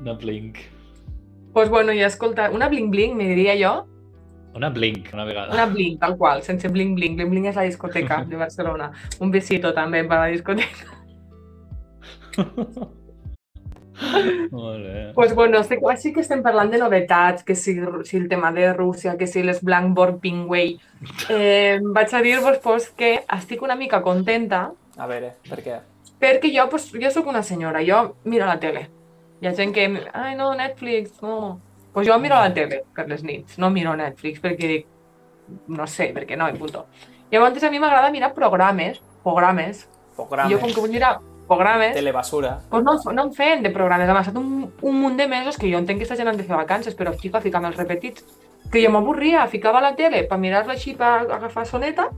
[0.00, 0.58] Una Blink.
[1.52, 3.86] Pues bueno, ja escolta, una bling, me diria jo.
[4.58, 5.54] Una Blink, una vegada.
[5.54, 7.14] Una bling, tal qual, sense bling bling.
[7.16, 8.90] Bling bling és la discoteca de Barcelona.
[9.22, 10.96] Un besito també per la discoteca.
[14.50, 15.12] Molt bé.
[15.14, 19.16] Pues bueno, sí que estem parlant de novetats, que si, si el tema de Rússia,
[19.18, 20.78] que si les Blackboard Pingway.
[21.30, 25.76] Eh, vaig a dir-vos pues, que estic una mica contenta A veure, per què?
[26.18, 28.88] perquè jo, pues, jo sóc una senyora, jo miro la tele.
[29.38, 31.60] Hi ha gent que, ai no, Netflix, no.
[31.92, 34.86] Pues jo miro la tele per les nits, no miro Netflix perquè dic,
[35.68, 36.86] no sé, perquè no, i punto.
[37.32, 41.94] Llavors a mi m'agrada mirar programes, programes, i Programes, jo com que vull mirar programes,
[41.94, 42.58] telebasura.
[42.68, 45.70] pues no, no em feien de programes, ha passat un, un munt de mesos que
[45.72, 48.24] jo entenc que aquesta gent han de fer vacances, però estic a ficar-me els repetits.
[48.72, 52.10] Que jo m'avorria, ficava la tele per mirar-la així, per agafar soneta,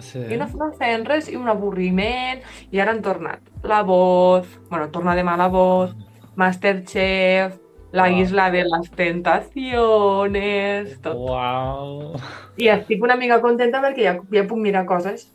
[0.00, 0.18] Sí.
[0.32, 2.40] i no, no feien res, i un avorriment,
[2.72, 3.40] i ara han tornat.
[3.64, 5.90] La Voz, bueno, torna demà La Voz,
[6.36, 7.58] Masterchef,
[7.92, 8.10] La Ah.
[8.10, 11.16] Isla de las Tentaciones, tot.
[11.16, 12.14] Uau.
[12.56, 15.26] I estic una mica contenta perquè ja, ja puc mirar coses.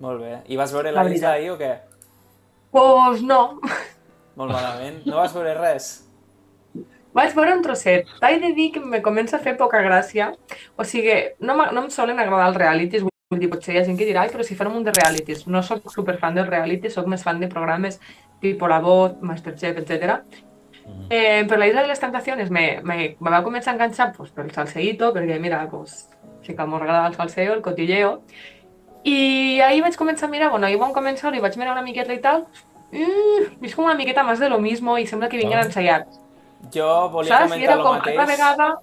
[0.00, 0.40] Molt bé.
[0.50, 1.76] I vas veure La la isla ahir o què?
[2.74, 3.60] Pues no,
[4.34, 5.04] Molt malament.
[5.06, 6.00] No vas veure res?
[7.14, 8.08] Vaig veure un trosset.
[8.18, 10.32] T'he de dir que me comença a fer poca gràcia.
[10.76, 13.96] O sigui, no, no em solen agradar els realities, vull dir, potser hi ha gent
[13.96, 15.46] que dirà, "Ai, però si fan un munt de realities.
[15.46, 18.00] No sóc superfan dels realities, sóc més fan de programes
[18.40, 20.24] tipus La Voz, Masterchef, etc.
[21.10, 24.30] Eh, per la Isla de les Tentaciones me, me, me va començar a enganxar pues,
[24.30, 26.08] pel salseïto, perquè mira, pues,
[26.44, 28.22] sí que m'agrada el salseo, el cotilleo.
[29.04, 32.12] I ahir vaig començar a mirar, bueno, ahir vam començar i vaig mirar una miqueta
[32.14, 32.46] i tal.
[32.92, 35.64] Mm, és com una miqueta més de lo mismo i sembla que vinguin Ah.
[35.66, 36.20] ensaiats.
[36.72, 37.44] Jo volia Saps?
[37.44, 38.18] I comentar era el com, mateix.
[38.18, 38.80] altra vegada,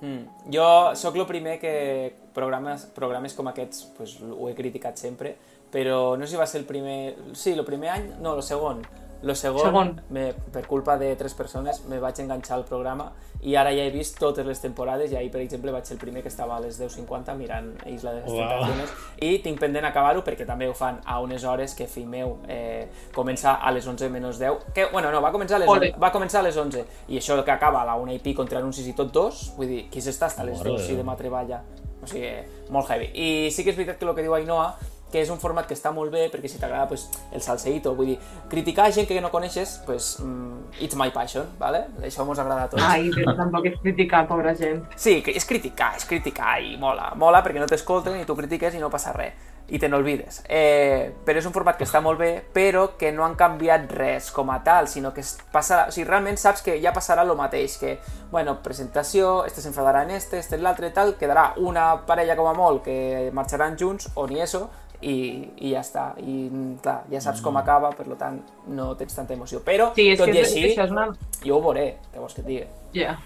[0.00, 0.52] Mm.
[0.52, 5.34] Jo sóc el primer que programes, programes com aquests pues, ho he criticat sempre
[5.72, 7.16] però no sé si va ser el primer...
[7.32, 8.82] Sí, el primer any, no, el segon.
[9.22, 9.92] El segon, Segon.
[10.10, 13.10] Me, per culpa de tres persones, me vaig enganxar al programa
[13.42, 16.00] i ara ja he vist totes les temporades i ahir, per exemple, vaig ser el
[16.00, 18.40] primer que estava a les 10.50 mirant Isla de les Uau.
[18.40, 22.36] Tentaciones i tinc pendent acabar-ho perquè també ho fan a unes hores que, fill meu,
[22.48, 25.92] eh, comença a les 11 menys 10, que, bueno, no, va començar a les, Ole.
[25.92, 28.42] 11, va començar a les 11 i això que acaba a la una i pico
[28.42, 30.98] entre anuncis i tot dos, vull dir, qui s'està hasta les Mare 2 de si
[30.98, 31.62] demà treballa?
[32.02, 32.30] O sigui,
[32.70, 33.08] molt heavy.
[33.14, 34.74] I sí que és veritat que el que diu Ainhoa
[35.16, 38.12] que és un format que està molt bé perquè si t'agrada pues, el salseïto, vull
[38.12, 38.18] dir,
[38.52, 41.86] criticar gent que no coneixes, pues, mm, it's my passion, ¿vale?
[42.04, 42.84] Això mos agrada a tots.
[42.84, 44.84] Ai, però tampoc és criticar, pobra gent.
[44.92, 47.14] Sí, que és criticar, és criticar i mola.
[47.16, 49.54] Mola perquè no t'escolten i tu critiques i no passa res.
[49.66, 50.44] I te n'olvides.
[50.46, 54.28] Eh, però és un format que està molt bé, però que no han canviat res
[54.30, 57.74] com a tal, sinó que passa, o sigui, realment saps que ja passarà el mateix,
[57.80, 57.96] que,
[58.30, 62.54] bueno, presentació, este s'enfadarà en este, este en l'altre, tal, quedarà una parella com a
[62.54, 64.68] molt que marxaran junts, o ni eso,
[65.02, 65.14] i,
[65.60, 66.06] i ja està.
[66.20, 66.48] I,
[66.82, 69.60] clar, ja saps com acaba, per lo tant, no tens tanta emoció.
[69.66, 71.08] Però, Sí, és tot que i és, així, és una...
[71.44, 72.64] jo ho veuré, què vols que et digui.
[72.96, 73.18] Ja.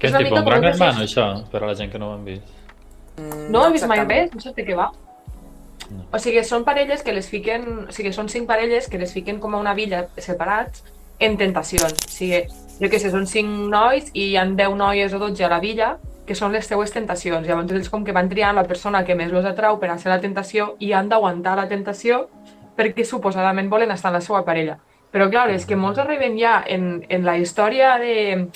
[0.00, 1.06] Que És és tipus un com Dragon que Man, sí.
[1.08, 2.48] això, per a la gent que no ho han vist.
[3.18, 4.90] Mm, No he vist mai res, no sé de què va.
[6.14, 7.66] O sigui, són parelles que les fiquen...
[7.88, 10.84] O sigui, són cinc parelles que les fiquen com a una villa separats
[11.18, 11.92] en tentacions.
[12.06, 12.44] O sigui,
[12.80, 15.58] jo què sé, són cinc nois i hi han 10 noies o 12 a la
[15.60, 15.96] villa
[16.30, 17.42] que són les seues tentacions.
[17.42, 20.20] Llavors ells com que van la persona que més los atrau per a ser la
[20.20, 22.28] tentació i han d'aguantar la tentació
[22.76, 24.78] perquè suposadament volen estar amb la seva parella.
[25.10, 28.46] Però clar, és que molts arriben ja en, en la història de...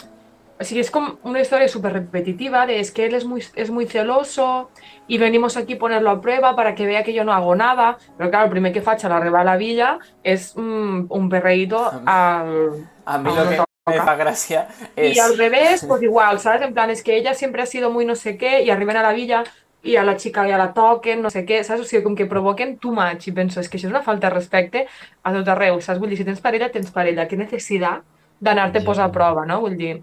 [0.54, 3.70] O sigui, es como una historia súper repetitiva de es que él es muy, es
[3.70, 4.70] muy celoso
[5.08, 7.98] y venimos aquí a ponerlo a prueba para que vea que yo no hago nada.
[8.16, 11.90] Pero claro, el primer que facha la arribar a la villa es mm, un perreíto
[12.06, 12.86] al...
[13.04, 14.64] A mi a que me fa gràcia
[14.96, 15.16] és...
[15.16, 16.62] Y al revés, pues igual, ¿sabes?
[16.62, 19.02] En plan, es que ella siempre ha sido muy no sé qué y arriben a
[19.02, 19.44] la villa
[19.82, 21.82] y a la chica ya la toquen, no sé què, saps?
[21.82, 24.30] O sigui, com que provoquen too much i penso, és que això és una falta
[24.30, 24.86] de respecte
[25.22, 26.00] a tot arreu, saps?
[26.00, 28.00] Vull dir, si tens parella, tens parella, què necessitat
[28.40, 28.86] d'anar-te a Ja.
[28.86, 29.60] posar a prova, no?
[29.60, 29.98] Vull dir,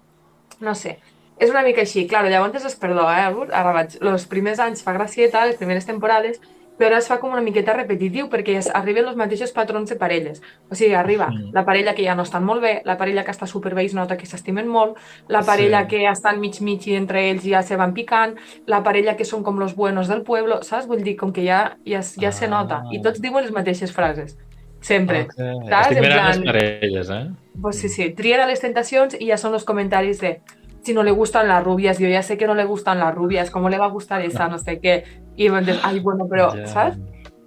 [0.60, 1.00] no sé.
[1.42, 3.26] És una mica així, claro, llavors es perdó, eh?
[3.50, 6.38] Ara vaig, els primers anys fa gracieta, les primeres temporades,
[6.82, 10.42] però es fa com una miqueta repetitiu perquè es arriben els mateixos patrons de parelles.
[10.72, 11.52] O sigui, arriba Mm.
[11.54, 13.94] la parella que ja no estan molt bé, la parella que està superbé i es
[13.94, 15.88] nota que s'estimen molt, la parella Sí.
[15.90, 19.60] que estan mig-mig i entre ells ja se van picant, la parella que són com
[19.60, 20.88] los buenos del pueblo, saps?
[20.88, 22.82] Vull dir, com que ja, ja, ja se nota.
[22.92, 24.38] I tots diuen les mateixes frases.
[24.80, 25.28] Sempre.
[25.30, 25.70] Okay.
[25.70, 25.82] Saps?
[25.92, 27.30] Estic En mirant les plan- parelles, eh?
[27.62, 30.42] Pues sí, sí, trien a les tentacions y ya son los comentarios de
[30.84, 33.52] si no le gustan las rubias, yo ya sé que no le gustan las rubias,
[33.52, 34.48] ¿cómo le va a gustar esa?
[34.48, 35.04] No sé qué.
[35.42, 36.68] Y entonces, ay, bueno, pero, Ja.
[36.68, 36.98] ¿sabes?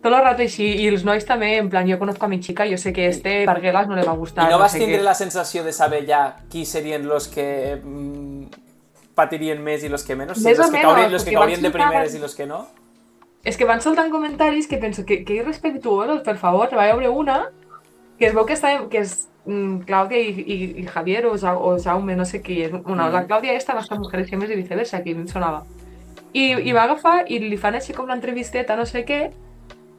[0.03, 2.39] Todo el rato y sí, y los nois también, en plan, yo conozco a mi
[2.39, 4.49] chica, yo sé que este Parguelas no le va a gustar.
[4.49, 5.03] I no vas tindre qué.
[5.03, 8.45] la sensació de saber ja qui serien los que mm,
[9.15, 10.43] patirien més i los que menys?
[10.45, 12.67] Més los o que caurien, los que caurien de primeres i los que no?
[13.45, 17.47] Es que van soltant comentaris que penso que, que irrespetuosos, per favor, va haver una
[18.19, 18.59] que es veu que,
[18.91, 22.77] que és mm, Clàudia i, i, i Javier o, o Jaume, no sé qui és.
[22.85, 25.65] Una, la Clàudia esta va estar Mujeres Gemes i viceversa, que em sonava.
[26.35, 29.21] I, I va agafar i li fan així com l'entrevisteta, no sé què,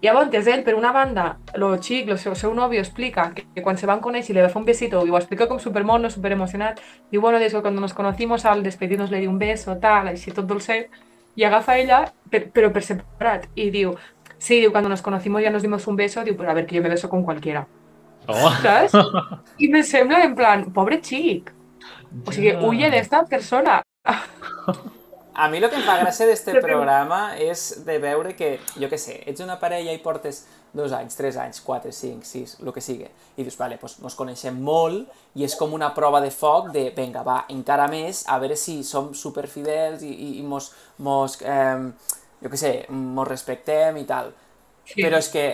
[0.01, 3.63] i llavors ell, per una banda, el xic, el seu, seu nòvio, explica que, que
[3.63, 6.81] quan se van conèixer le va fer un besito i ho explica com supermono, superemocionat.
[7.09, 10.45] Diu, bueno, desde cuando nos conocimos al despedirnos le di un beso, tal, així tot
[10.45, 10.91] dolcet.
[11.35, 13.95] I agafa ella, per, però per separat, i diu,
[14.37, 16.75] sí, diu, cuando nos conocimos ya nos dimos un beso, diu, pero a ver, que
[16.75, 17.65] yo me beso con cualquiera.
[18.27, 18.51] Oh.
[18.61, 18.91] ¿Sabes?
[19.57, 21.51] I me sembla en plan, pobre xic.
[22.27, 22.61] O sigui, Ja.
[22.61, 23.81] huye de esta persona.
[25.35, 28.87] A mi el que em fa gràcia d'este Però- programa és de veure que, jo
[28.87, 30.45] que sé, ets una parella i portes
[30.75, 34.15] dos anys, tres anys, quatre, cinc, sis, el que sigui, i dius, vale, doncs mos
[34.15, 38.39] coneixem molt i és com una prova de foc de, venga, va, encara més, a
[38.39, 40.71] veure si som superfidels i, i, i mos,
[41.03, 41.91] mos eh,
[42.41, 44.31] jo que sé, mos respectem i tal.
[44.85, 45.01] Sí.
[45.01, 45.47] Però és que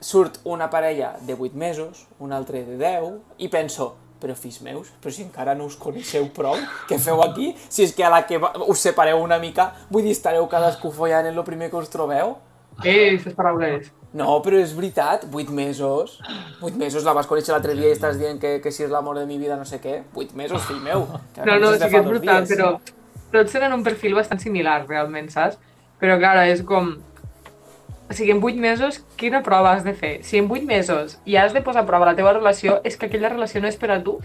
[0.00, 4.90] surt una parella de 8 mesos, un altre de 10, i penso, però fills meus,
[5.02, 6.56] però si encara no us coneixeu prou,
[6.88, 7.54] què feu aquí?
[7.68, 11.26] Si és que a la que us separeu una mica, vull dir, estareu cadascú follant
[11.30, 12.36] en el primer que us trobeu?
[12.84, 13.90] Eh, aquestes paraules.
[14.16, 16.16] No, però és veritat, 8 mesos.
[16.62, 19.18] 8 mesos la vas conèixer l'altre dia i estàs dient que, que si és l'amor
[19.20, 20.00] de mi vida no sé què.
[20.14, 21.04] 8 mesos, fill meu.
[21.34, 22.56] Que No, no, sí que és brutal, dies.
[22.56, 22.72] però
[23.30, 25.58] tots tenen un perfil bastant similar, realment, saps?
[26.00, 26.96] Però, clar, és com...
[28.10, 30.24] O sigui, en 8 mesos, quina prova has de fer?
[30.26, 33.06] Si en 8 mesos ja has de posar a prova la teva relació, és que
[33.06, 34.18] aquella relació no és per a tu.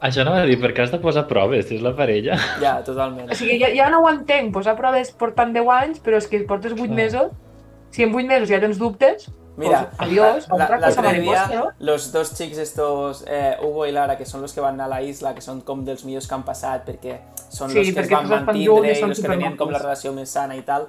[0.00, 2.36] Això no va dir, perquè has de posar proves, si és la parella.
[2.60, 3.30] Ja, totalment.
[3.32, 6.40] O sigui, ja, ja no ho entenc, posar proves portant 10 anys, però és que
[6.48, 6.96] portes 8 Clar.
[6.96, 7.32] mesos,
[7.90, 11.18] si en 8 mesos ja tens dubtes, Mira, pues, adiós, la- otra la- cosa l'altre
[11.18, 11.70] mariposa, dia, ¿no?
[11.80, 14.88] los dos xics estos, eh, Hugo i Lara, que són los que van anar a
[14.88, 17.18] la isla, que són com dels millors que han passat, perquè
[17.50, 20.30] són Sí, los que es van mantindre i los que tenien com la relació més
[20.30, 20.88] sana i tal,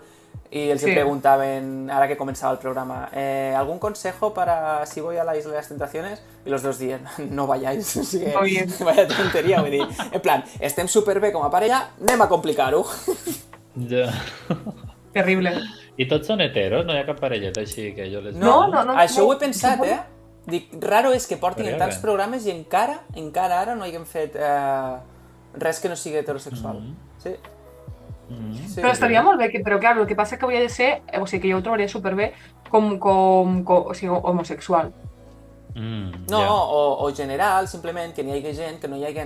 [0.51, 0.91] y els Sí.
[0.91, 5.51] preguntaven, ahora que comenzaba el programa, eh, ¿algún consejo para si voy a la Isla
[5.51, 6.21] de las Tentaciones?
[6.45, 7.95] Y los dos dien, no vayáis.
[8.01, 8.69] O sigui, Muy bien.
[8.83, 9.87] vaya tonteria, vull dir.
[10.11, 12.83] En plan, estem superbé com a parella, anem a complicar-ho.
[13.89, 14.11] Ja.
[15.13, 15.53] Terrible.
[15.97, 16.85] I tots són heteros?
[16.87, 18.35] No hi ha cap parelleta així que jo les...
[18.35, 18.93] No, no, no.
[18.99, 20.19] Això ho he no, pensat, suposo- eh?
[20.51, 24.33] Dic, raro és que portin en tants programes i encara, encara ara no haguem fet
[24.35, 24.95] eh,
[25.61, 26.79] res que no sigui heterosexual.
[27.21, 27.35] Sí.
[28.31, 28.55] Mm.
[28.67, 28.79] sí.
[28.81, 31.25] Però estaria molt bé, que, però clar, el que passa que hauria de ser, o
[31.27, 32.33] sigui, que jo ho trobaria superbé
[32.69, 34.91] com, com, com o sigui, homosexual.
[35.73, 36.51] Mm, No, ja.
[36.51, 39.23] o, o general, simplement, que n'hi hagi gent, que no hi hagi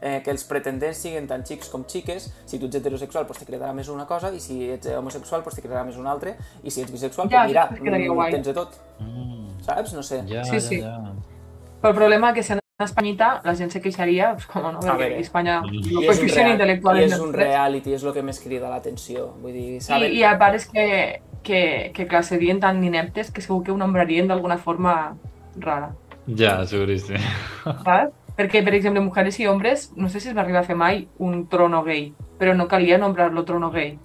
[0.00, 2.28] eh, que els pretendents siguin tant xics com xiques.
[2.46, 5.56] Si tu ets heterosexual, doncs te cridarà més una cosa, i si ets homosexual, doncs
[5.58, 8.54] te cridarà més una altra, i si ets bisexual, Ja, doncs mira, mm, tens de
[8.54, 9.92] tot, Mm, saps?
[9.94, 10.22] No sé.
[10.26, 10.80] ja, Sí, ja, sí.
[10.82, 10.96] ja.
[11.80, 14.98] Però el problema que si en Espanyita la gent se queixaria, pues, com no, perquè
[15.00, 15.16] veure.
[15.18, 18.22] Espanya I no I és, un real, intel·lectual I és un reality, és el que
[18.22, 19.32] més crida l'atenció.
[19.42, 20.12] Vull dir, I, saben...
[20.14, 20.84] I a part és que,
[21.42, 21.62] que,
[21.96, 24.92] que clar, serien tan ineptes que segur que ho nombrarien d'alguna forma
[25.56, 25.90] rara,
[26.38, 27.16] Ja, seguríssim.
[27.64, 28.12] saps?
[28.38, 31.00] Perquè, per exemple, Mujeres i Hombres, no sé si es va arribar a fer mai
[31.18, 33.96] un trono gay, però no calia nombrar-lo trono gay.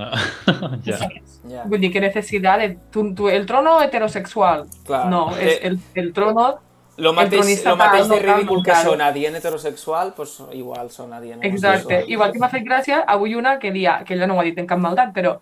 [0.00, 0.08] No.
[0.88, 0.98] ja.
[1.46, 2.72] Ja, Vull dir, que necessitat de...
[2.90, 4.66] Tu, tu, el trono heterosexual.
[4.88, 5.04] clar.
[5.12, 6.48] No, és Eh, el, el trono...
[6.96, 12.02] Lo mateix, lo mateix de ridícul que són adient heterosexual, pues igual són adient Exacte.
[12.08, 14.58] Igual que m'ha fet gràcia, avui una que dia, que ella no ho ha dit
[14.58, 15.38] en cap maldat, però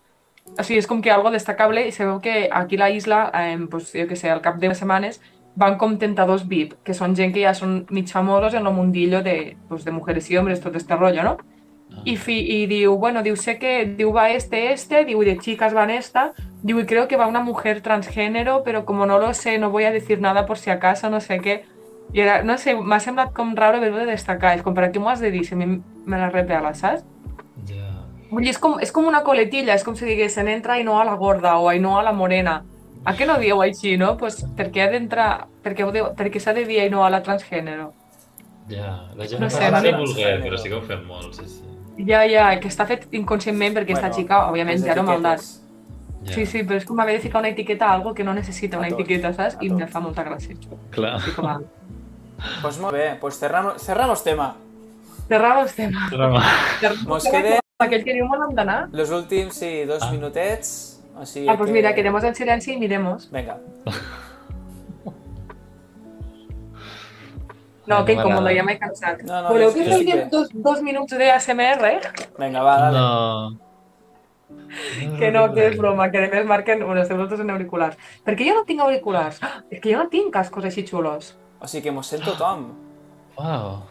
[0.56, 3.58] o sigui, és com que algo destacable i sabeu que aquí a la isla, eh,
[3.70, 5.20] pues, jo que sé, al cap de setmanes,
[5.58, 9.22] van com tentadors VIP, que són gent que ja són mig famosos en el mundillo
[9.22, 11.36] de, pues, de mujeres i hombres, tot este rollo, no?
[12.04, 15.74] Y, fi, y diu, bueno, diu, sé que diu, va este, este, diu, de chicas
[15.74, 19.58] van esta, diu, y creo que va una mujer transgénero, pero como no lo sé,
[19.58, 21.64] no voy a decir nada por si acaso, no sé què.
[22.12, 24.54] I era, no sé, m'ha semblat com raro haver-ho de destacar.
[24.56, 25.44] És com, per què m'ho has de dir?
[25.44, 27.04] Si a mi me la repela, saps?
[27.68, 27.90] Ja.
[28.30, 30.96] Vull dir, és com, és com una coletilla, és com si diguessin entra i no
[31.00, 32.62] a la gorda o no a la morena.
[33.04, 34.16] A què no dieu així, no?
[34.16, 35.84] Pues, per què ha d'entrar, per què,
[36.16, 37.92] per què s'ha de dir i no a la transgènero?
[38.68, 41.46] Ja, la gent No sé, sé, no vulguer, però sí que ho fem molt, sí,
[41.48, 41.77] sí.
[41.98, 45.42] Ja, ja, que està fet inconscientment perquè aquesta xica, òbviament, ja no maldat.
[46.24, 46.34] Ja.
[46.34, 48.78] Sí, sí, però és com haver de ficar una etiqueta a algo que no necessita
[48.78, 49.56] una etiqueta, saps?
[49.62, 50.54] I me fa molta gràcia.
[50.94, 51.14] Clar.
[51.18, 51.58] Així com a...
[52.62, 54.54] Pues molt bé, pues cerramos, cerramos tema.
[55.28, 56.08] Cerramos tema.
[56.12, 56.42] Rama.
[57.06, 58.88] Mos quede Aquell que diu on hem d'anar.
[58.92, 60.10] los últims, sí, dos Ah.
[60.10, 61.00] minutets.
[61.18, 61.74] O sigui Ah, pues que...
[61.74, 63.28] mira, quedemos en silenci i miremos.
[63.30, 63.58] Vinga.
[67.88, 68.56] No, que no incòmode, m'agrada.
[68.58, 69.22] ja m'he cansat.
[69.24, 71.94] No, no, Voleu que fem dos, dos minuts de ASMR?
[72.38, 72.98] Vinga, va, dale.
[72.98, 73.68] No.
[75.18, 77.96] Que no, que és broma, que a més marquen, bueno, estem en auriculars.
[78.24, 79.40] Per què jo no tinc auriculars?
[79.42, 81.34] Ah, és que jo no tinc cascos així xulos.
[81.60, 82.68] O sigui que mos sent tothom.
[83.38, 83.82] Wow.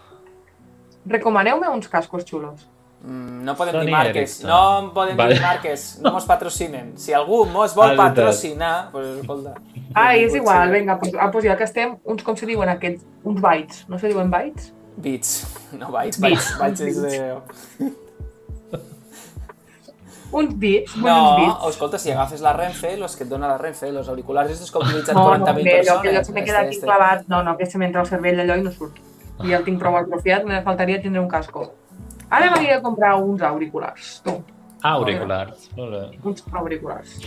[1.08, 2.68] Recomaneu-me uns cascos xulos.
[3.04, 4.16] Mm, no podem Sony dir marques.
[4.16, 4.50] Ericsson.
[4.50, 5.34] No en podem Vale.
[5.36, 6.00] dir marques.
[6.02, 6.98] No mos patrocinen.
[6.98, 8.16] Si algú mos vol Ah, veritat.
[8.16, 9.54] patrocinar, pues escolta.
[9.94, 13.06] Ah, és igual, vinga, pues, ah, pues ja que estem, uns com se diuen aquests,
[13.24, 14.74] uns bytes, no se diuen bytes?
[14.98, 15.48] Beats.
[15.74, 16.20] No, bytes.
[16.20, 16.58] Beats.
[16.60, 17.94] Bytes, bytes és de...
[20.30, 21.64] Uns bits, No, uns bits.
[21.64, 24.72] o escolta, si agafes la Renfe, los que et dona la Renfe, los auriculars estos
[24.72, 26.02] que utilitzen No, no, 40.000 bé, allò, persones.
[26.02, 26.86] que allò se m'he quedat aquí este.
[26.86, 28.98] clavat, no, no, que se m'entra al cervell allò i no surt.
[29.46, 31.72] I ja el tinc prou atrofiat, me faltaria tindre un casco.
[32.30, 34.42] Ara m'aniré a comprar uns auriculars, tu,
[34.84, 35.70] Auriculars.
[35.78, 36.02] Molt bé.
[36.24, 37.20] uns auriculars.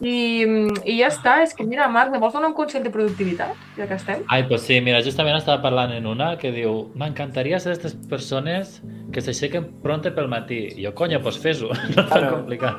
[0.00, 0.44] I,
[0.86, 3.86] I ja està, és que mira, Marc, me vols donar un consell de productivitat, ja
[3.90, 4.20] que estem?
[4.30, 8.76] Ai, pues sí, mira, justament estava parlant en una que diu m'encantaria ser d'aquestes persones
[9.12, 10.60] que s'aixequen pronte pel matí.
[10.78, 12.78] I jo, conya, pues fes-ho, no és tan complicat.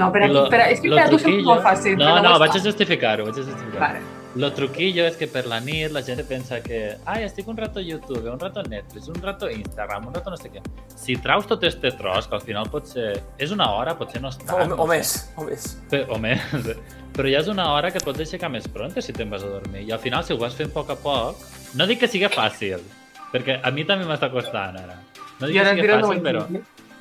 [0.00, 1.98] No, però, lo- però és que per a tu és molt fàcil.
[2.00, 3.80] No, no, ho vaig a justificar-ho, vaig a justificar-ho.
[3.84, 4.23] Vale.
[4.34, 7.78] Lo truquillo és que per la nit la gent pensa que ai, estic un rato
[7.78, 10.62] a YouTube, un rato a Netflix, un rato a Instagram, un rato no sé què.
[10.90, 13.12] Si traus tot este tros, que al final pot ser...
[13.38, 14.74] És una hora, potser no és tant.
[14.74, 14.90] O, o sé.
[14.90, 15.68] més, o més.
[16.16, 16.48] O més.
[17.14, 19.52] Però ja és una hora que et pots aixecar més pronta si te'n vas a
[19.52, 19.84] dormir.
[19.86, 21.46] I al final, si ho vas fent a poc a poc,
[21.78, 22.82] no dic que sigui fàcil,
[23.30, 24.98] perquè a mi també m'està costant ara.
[25.38, 26.48] No dic I que ara sigui tira fàcil, però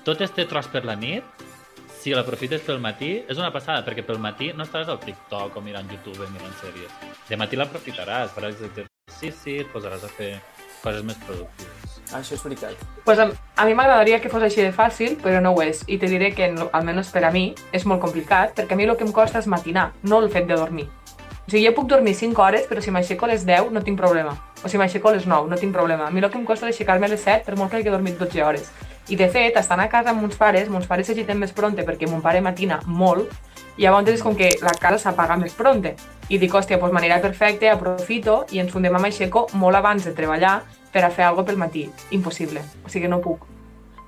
[0.05, 1.42] tot este tros per la nit,
[2.03, 5.61] si l'aprofites pel matí, és una passada, perquè pel matí no estaràs al TikTok o
[5.63, 6.91] mirant YouTube, mirant sèries.
[7.29, 10.33] De matí l'aprofitaràs, faràs exercici, et posaràs a fer
[10.81, 11.93] coses més productives.
[12.11, 12.81] Això és veritat.
[13.05, 15.85] Pues a, a mi m'agradaria que fos així de fàcil, però no ho és.
[15.87, 18.97] I te diré que, almenys per a mi, és molt complicat, perquè a mi el
[18.99, 20.89] que em costa és matinar, no el fet de dormir.
[21.43, 23.99] O sigui, jo puc dormir 5 hores, però si m'aixeco a les 10 no tinc
[23.99, 24.35] problema.
[24.63, 26.07] O si m'aixeco a les 9 no tinc problema.
[26.07, 27.91] A mi el que em costa és aixecar-me a les 7 per molt que hagi
[27.91, 28.71] dormit 12 hores.
[29.09, 32.07] I de fet, estant a casa amb mons pares, mons pares s'agiten més pronte perquè
[32.09, 33.29] mon pare matina molt,
[33.77, 35.95] i llavors és com que la casa s'apaga més pronte.
[36.29, 40.13] I dic, hòstia, doncs m'anirà perfecte, aprofito i ens fundem amb aixeco molt abans de
[40.13, 40.61] treballar
[40.93, 41.89] per a fer alguna pel matí.
[42.11, 42.61] Impossible.
[42.85, 43.43] O sigui, no puc.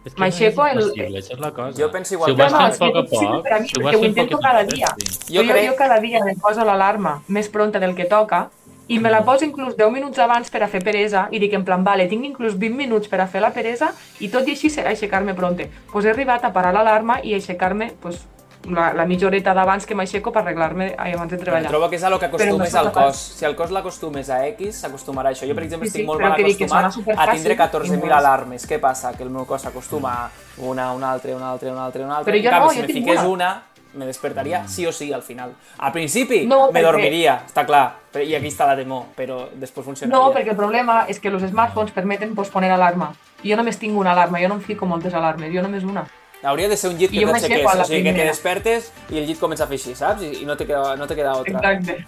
[0.06, 1.78] És que M'aixeco no és el- impossible, això és la cosa.
[1.82, 3.60] Jo penso igual Si ho que vas No, fent que poc a poc, per a
[3.60, 4.88] mi, si ho vas ho fent intento poc a cada poc, dia.
[5.28, 8.50] Jo Jo, crec- jo cada dia me poso l'alarma més pronta del que toca
[8.88, 11.64] i me la poso inclús 10 minuts abans per a fer peresa i dic en
[11.66, 14.70] plan, vale, tinc inclús 20 minuts per a fer la peresa i tot i així
[14.70, 15.70] serà aixecar-me pronte.
[15.92, 18.22] Pues he arribat a parar l'alarma i aixecar-me pues,
[18.70, 21.70] la, la mitja horeta d'abans que m'aixeco per arreglar-me abans de treballar.
[21.70, 23.18] Trobo que és a lo que Però acostumes no al cos.
[23.38, 25.46] Si al cos l'acostumes a X, s'acostumarà a això.
[25.50, 26.86] Jo, per exemple, Sí, sí, estic molt però mal acostumat
[27.18, 28.12] a tindre i 14.000 molt.
[28.14, 28.66] alarmes.
[28.70, 29.14] Què passa?
[29.14, 32.34] Que el meu cos s'acostuma a una, una altra, una altra, una altra, una altra.
[32.34, 33.30] Però En jo canvi, no, si jo me una.
[33.30, 33.64] una,
[33.96, 35.54] me despertaria sí o sí al final.
[35.78, 39.86] Al principi No, me perquè- dormiria, està clar, i aquí està la demo, però després
[39.86, 40.16] funcionaria.
[40.20, 43.14] No, perquè el problema és que els smartphones permeten posponer alarma.
[43.44, 46.06] Jo només tinc una alarma, jo no em fico moltes alarmes, jo només una.
[46.44, 49.40] Hauria de ser un llit que t'aixequés, o sigui, que te despertes i el llit
[49.40, 50.22] comença a fer així, saps?
[50.22, 51.58] I, i no te queda, no te queda otra.
[51.58, 52.04] Exacte.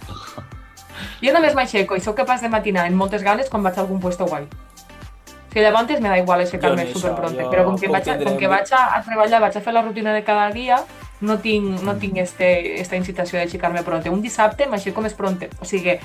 [1.22, 3.98] Jo només m'aixeco i sóc capaç de matinar amb moltes ganes quan vaig a algun
[4.00, 4.44] puesto guai.
[4.44, 8.46] O sigui, llavors m'he da igual aixecar-me superpronte, però com que, vaig a, com que
[8.46, 10.84] vaig a, a treballar, vaig a fer la rutina de cada dia,
[11.20, 14.10] no tinc, no tinc este, esta incitació d'aixecar-me pronte.
[14.10, 15.50] Un dissabte m'aixeco més pronte.
[15.60, 15.98] O sigui,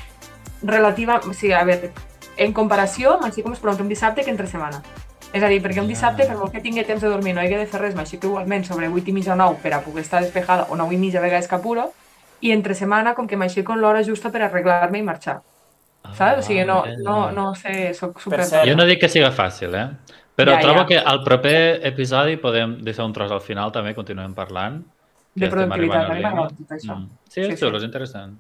[0.63, 1.19] relativa...
[1.27, 1.91] O sigui, a veure,
[2.37, 4.81] en comparació, m'aixeco més pronte un dissabte que entre setmana.
[5.33, 7.57] És a dir, perquè un dissabte, per molt que tingui temps de dormir, no hagi
[7.57, 10.21] de fer res, m'aixeco igualment sobre 8 i mitja o 9 per a poder estar
[10.21, 11.87] despejada, o 9 i mitja a vegades que apuro,
[12.41, 15.39] i entre setmana, com que m'aixeco l'hora justa per arreglar-me i marxar.
[16.13, 16.43] Saps?
[16.43, 18.43] O sigui, no, no, no sé, soc super...
[18.45, 19.87] cert, Jo no dic que siga fàcil, eh?
[20.35, 20.85] Però Ja, trobo ja.
[20.89, 24.81] que al proper episodi podem deixar un tros al final també, continuem parlant.
[25.35, 26.95] De productivitat, a mi m'agrada tot això.
[26.97, 27.09] Mm.
[27.29, 27.83] Sí, és Sí, xulo, sí.
[27.85, 28.37] és interessant.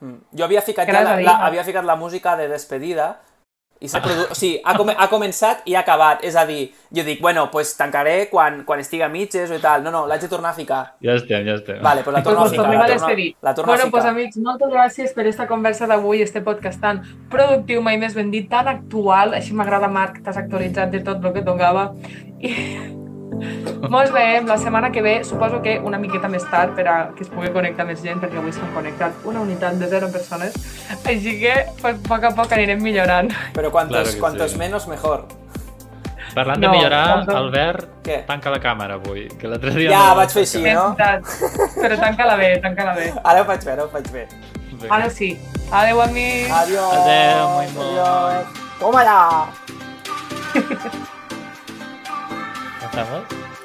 [0.00, 0.18] Mm.
[0.38, 3.16] Jo havia ficat, ja la, a la, havia ficat la música de despedida
[3.80, 4.22] i s'ha produ...
[4.32, 6.22] o sigui, ha, come, ha començat i ha acabat.
[6.24, 9.82] És a dir, jo dic, bueno, pues tancaré quan, quan estigui a mitges o tal.
[9.84, 10.94] No, no, l'haig de tornar a ficar.
[11.04, 11.82] Ja estem, ja estem.
[11.82, 12.66] Vale, pues la Pues torno a nos ficar.
[12.66, 13.36] a La torno, despedir.
[13.42, 14.16] la torno bueno, a pues ficar.
[14.16, 18.48] amics, moltes gràcies per esta conversa d'avui, este podcast tan productiu, mai més ben dit,
[18.48, 19.34] tan actual.
[19.34, 21.92] Així m'agrada, Marc, t'has actualitzat de tot el que tocava.
[22.40, 22.95] I...
[23.90, 27.22] Mos veiem la setmana que ve, suposo que una miqueta més tard per a que
[27.26, 30.54] es pugui connectar més gent, perquè avui s'han connectat una unitat de zero persones.
[31.04, 33.30] Així que, pues, a poc a poc anirem millorant.
[33.54, 34.58] Però quantos, Claro quantos sí.
[34.58, 35.26] menos, mejor.
[36.34, 37.36] Parlant de No, millorar, no, no.
[37.38, 38.18] Albert, Què?
[38.26, 39.90] tanca la càmera avui, que l'altre dia...
[39.90, 40.94] Ja, no vaig fer així, no?
[40.98, 41.24] veritat.
[41.80, 43.12] Però tanca-la bé, tanca-la bé.
[43.24, 44.26] Ara ho faig bé, ara ho faig bé.
[44.76, 44.94] Vinga.
[44.94, 45.30] Ara sí.
[45.70, 46.52] Adeu, amics.
[46.52, 46.92] Adiós.
[46.92, 47.98] Adeu, moi, moi.
[47.98, 48.46] Adiós.
[48.78, 49.02] Toma
[52.98, 53.55] 啊。